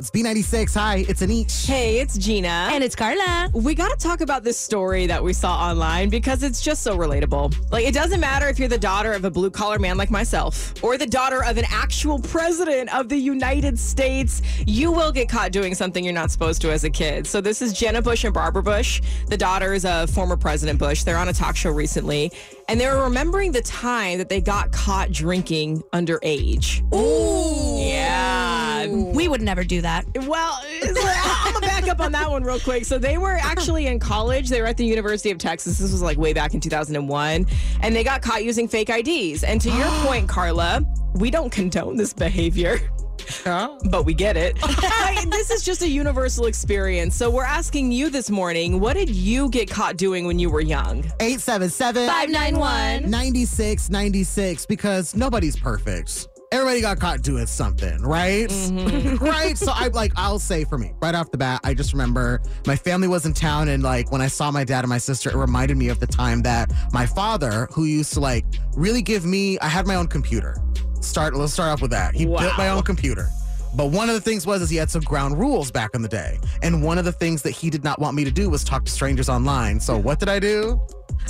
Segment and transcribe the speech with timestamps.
[0.00, 0.74] It's B96.
[0.76, 1.66] Hi, it's Anish.
[1.66, 2.70] Hey, it's Gina.
[2.72, 3.50] And it's Carla.
[3.52, 6.96] We got to talk about this story that we saw online because it's just so
[6.96, 7.54] relatable.
[7.70, 10.72] Like, it doesn't matter if you're the daughter of a blue collar man like myself
[10.82, 15.52] or the daughter of an actual president of the United States, you will get caught
[15.52, 17.26] doing something you're not supposed to as a kid.
[17.26, 21.04] So, this is Jenna Bush and Barbara Bush, the daughters of former President Bush.
[21.04, 22.32] They're on a talk show recently,
[22.70, 26.80] and they were remembering the time that they got caught drinking underage.
[26.94, 27.78] Ooh.
[27.78, 28.09] Yeah.
[28.90, 30.04] We would never do that.
[30.26, 32.84] Well, I'm gonna back up on that one real quick.
[32.84, 34.48] So they were actually in college.
[34.48, 35.78] They were at the University of Texas.
[35.78, 37.46] This was like way back in 2001,
[37.82, 39.44] and they got caught using fake IDs.
[39.44, 42.80] And to your point, Carla, we don't condone this behavior.
[43.90, 44.56] But we get it.
[45.30, 47.14] this is just a universal experience.
[47.14, 50.60] So we're asking you this morning, what did you get caught doing when you were
[50.60, 51.04] young?
[51.20, 56.29] 877 591 9696 because nobody's perfect.
[56.52, 58.48] Everybody got caught doing something, right?
[58.48, 59.24] Mm-hmm.
[59.24, 59.56] right.
[59.56, 62.74] So I like I'll say for me, right off the bat, I just remember my
[62.74, 65.36] family was in town and like when I saw my dad and my sister, it
[65.36, 68.44] reminded me of the time that my father, who used to like
[68.74, 70.56] really give me I had my own computer.
[71.00, 72.16] Start let's start off with that.
[72.16, 73.28] He built my own computer.
[73.74, 76.08] But one of the things was is he had some ground rules back in the
[76.08, 76.38] day.
[76.62, 78.84] And one of the things that he did not want me to do was talk
[78.84, 79.80] to strangers online.
[79.80, 80.80] So what did I do?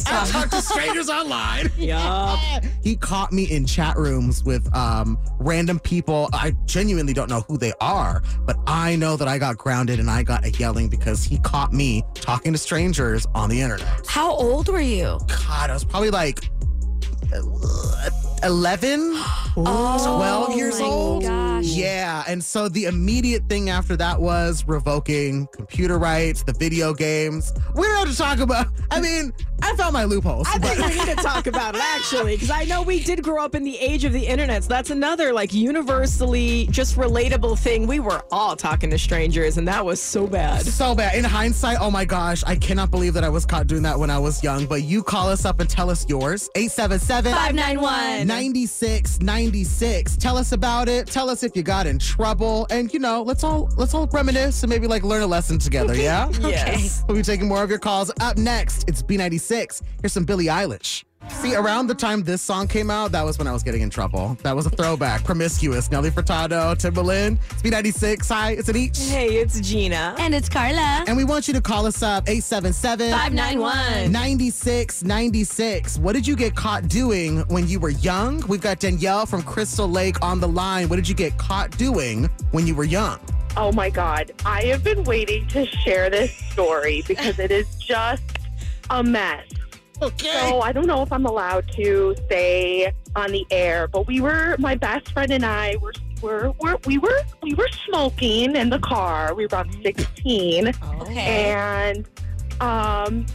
[0.06, 1.70] I talked to strangers online.
[1.78, 2.38] Yup.
[2.82, 6.30] He caught me in chat rooms with um, random people.
[6.32, 10.08] I genuinely don't know who they are, but I know that I got grounded and
[10.08, 14.06] I got a yelling because he caught me talking to strangers on the internet.
[14.06, 15.20] How old were you?
[15.28, 16.48] God, I was probably like
[17.34, 18.10] uh,
[18.42, 19.14] 11,
[19.54, 21.22] 12 years my old.
[21.60, 21.70] Gosh.
[21.70, 22.24] Yeah.
[22.26, 27.52] And so the immediate thing after that was revoking computer rights, the video games.
[27.74, 29.32] We don't have to talk about, I mean,
[29.62, 30.48] I found my loopholes.
[30.48, 33.22] I but- think we need to talk about it actually, because I know we did
[33.22, 34.62] grow up in the age of the internet.
[34.64, 37.86] So that's another like universally just relatable thing.
[37.86, 40.62] We were all talking to strangers, and that was so bad.
[40.66, 41.14] so bad.
[41.14, 44.10] In hindsight, oh my gosh, I cannot believe that I was caught doing that when
[44.10, 44.66] I was young.
[44.66, 46.48] But you call us up and tell us yours.
[46.54, 50.16] 877 591 9696.
[50.16, 51.06] Tell us about it.
[51.06, 52.66] Tell us if you got in trouble.
[52.70, 55.94] And you know, let's all let's all reminisce and maybe like learn a lesson together,
[55.94, 56.28] yeah?
[56.40, 57.04] Yes.
[57.06, 58.10] We'll be taking more of your calls.
[58.20, 59.82] Up next, it's B96.
[60.00, 61.04] Here's some Billie Eilish.
[61.28, 63.90] See, around the time this song came out, that was when I was getting in
[63.90, 64.36] trouble.
[64.42, 65.22] That was a throwback.
[65.24, 65.90] Promiscuous.
[65.90, 67.38] Nelly Furtado, Timbaland.
[67.50, 68.28] It's B96.
[68.28, 69.08] Hi, it's Anish.
[69.10, 70.14] Hey, it's Gina.
[70.18, 71.04] And it's Carla.
[71.06, 75.98] And we want you to call us up 877 591 9696.
[75.98, 78.42] What did you get caught doing when you were young?
[78.48, 80.88] We've got Danielle from Crystal Lake on the line.
[80.88, 83.18] What did you get caught doing when you were young?
[83.56, 84.32] Oh my God.
[84.44, 88.22] I have been waiting to share this story because it is just
[88.90, 89.46] a mess.
[90.02, 90.48] Okay.
[90.48, 94.56] So I don't know if I'm allowed to say on the air, but we were,
[94.58, 98.78] my best friend and I were, were, were we were, we were smoking in the
[98.78, 99.34] car.
[99.34, 100.68] We were about 16.
[100.68, 101.52] Okay.
[101.52, 102.08] And
[102.60, 103.26] um,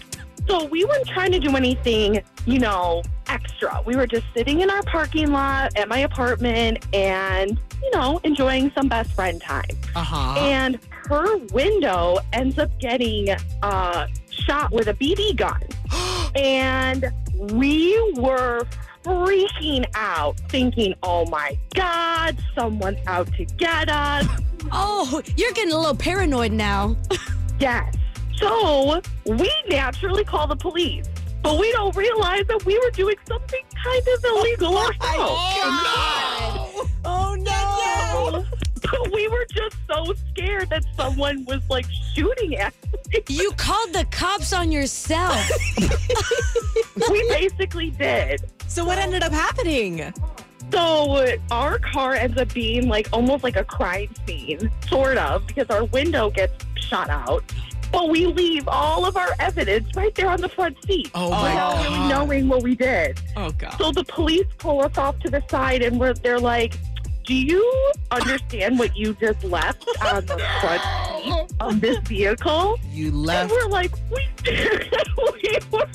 [0.47, 3.81] so we weren't trying to do anything, you know, extra.
[3.85, 8.71] We were just sitting in our parking lot at my apartment and, you know, enjoying
[8.75, 9.63] some best friend time.
[9.95, 10.39] Uh huh.
[10.39, 10.79] And
[11.09, 13.29] her window ends up getting
[13.61, 15.61] uh, shot with a BB gun.
[16.35, 18.65] And we were
[19.03, 24.25] freaking out, thinking, oh my God, someone's out to get us.
[24.71, 26.95] Oh, you're getting a little paranoid now.
[27.57, 27.95] Yes.
[28.35, 31.05] So we naturally call the police,
[31.41, 34.99] but we don't realize that we were doing something kind of illegal ourselves.
[35.01, 36.14] Oh
[39.45, 43.21] were just so scared that someone was like shooting at us.
[43.29, 45.37] You called the cops on yourself.
[47.11, 48.41] we basically did.
[48.67, 50.13] So what ended up happening?
[50.71, 55.69] So our car ends up being like almost like a crime scene, sort of, because
[55.69, 57.43] our window gets shot out.
[57.91, 61.11] But we leave all of our evidence right there on the front seat.
[61.13, 63.21] Oh my without really knowing what we did.
[63.37, 63.77] Oh God.
[63.77, 66.77] So the police pull us off to the side and we're, they're like,
[67.25, 72.77] Do you understand what you just left on the front seat of this vehicle?
[72.91, 73.51] You And left.
[73.51, 75.87] we're like, We, we were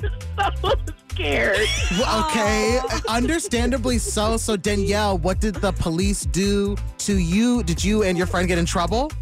[0.61, 0.73] so
[1.11, 1.67] scared.
[1.99, 3.01] Well, Okay, oh.
[3.09, 4.37] understandably so.
[4.37, 7.63] So Danielle, what did the police do to you?
[7.63, 9.13] Did you and your friend get in trouble?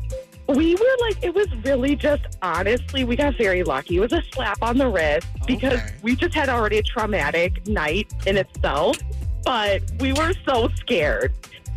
[0.48, 3.96] We were like, it was really just honestly, we got very lucky.
[3.96, 5.94] It was a slap on the wrist because Okay.
[6.02, 8.96] we just had already a traumatic night in itself,
[9.44, 11.34] but we were so scared.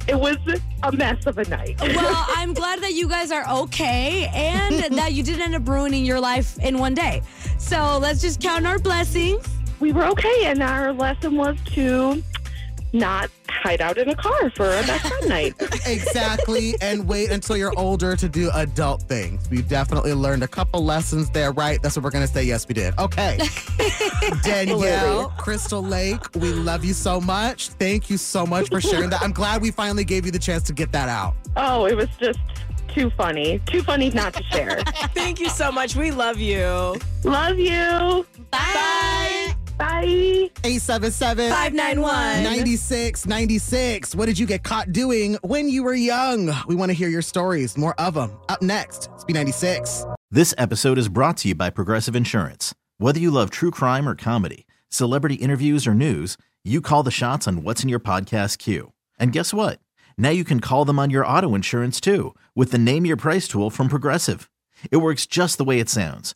[0.07, 0.37] It was
[0.83, 1.79] a mess of a night.
[1.79, 6.05] Well, I'm glad that you guys are okay and that you didn't end up ruining
[6.05, 7.21] your life in one day.
[7.57, 9.45] So let's just count our blessings.
[9.79, 12.21] we were okay, and our lesson was to
[12.93, 13.29] not
[13.61, 15.53] hide out in a car for a best friend night.
[15.85, 19.49] Exactly, and wait until you're older to do adult things.
[19.49, 21.81] We definitely learned a couple lessons there, right?
[21.81, 22.43] That's what we're gonna say.
[22.43, 22.97] Yes, we did.
[22.97, 23.39] Okay.
[24.43, 27.69] Danielle, Crystal Lake, we love you so much.
[27.69, 29.21] Thank you so much for sharing that.
[29.21, 31.33] I'm glad we finally gave you the chance to get that out.
[31.55, 32.39] Oh, it was just
[32.87, 33.59] too funny.
[33.65, 34.81] Too funny not to share.
[35.13, 35.95] Thank you so much.
[35.95, 36.95] We love you.
[37.23, 38.25] Love you.
[38.51, 38.57] Bye.
[38.73, 39.40] Bye.
[39.81, 42.43] 877 591.
[42.43, 44.15] 9696.
[44.15, 46.51] What did you get caught doing when you were young?
[46.67, 47.77] We want to hear your stories.
[47.77, 48.31] More of them.
[48.47, 50.15] Up next, it's B96.
[50.29, 52.75] This episode is brought to you by Progressive Insurance.
[52.99, 57.47] Whether you love true crime or comedy, celebrity interviews or news, you call the shots
[57.47, 58.93] on what's in your podcast queue.
[59.17, 59.79] And guess what?
[60.15, 63.47] Now you can call them on your auto insurance too with the Name Your Price
[63.47, 64.47] tool from Progressive.
[64.91, 66.35] It works just the way it sounds.